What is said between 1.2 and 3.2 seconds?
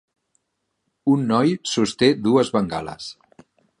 noi sosté dues bengales.